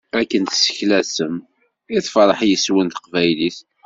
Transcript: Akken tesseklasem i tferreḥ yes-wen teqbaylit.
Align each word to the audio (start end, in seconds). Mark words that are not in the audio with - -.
Akken 0.19 0.43
tesseklasem 0.45 1.33
i 1.97 1.99
tferreḥ 2.05 2.39
yes-wen 2.49 2.87
teqbaylit. 2.89 3.57